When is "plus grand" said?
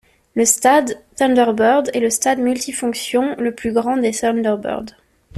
3.53-3.97